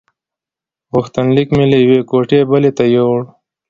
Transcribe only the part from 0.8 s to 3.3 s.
غوښتنلیک مې له یوې کوټې بلې ته یووړ.